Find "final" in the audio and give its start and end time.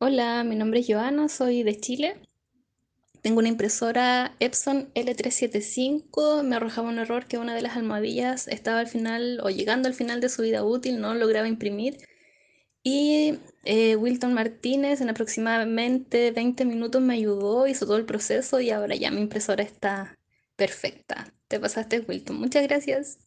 8.86-9.40, 9.94-10.20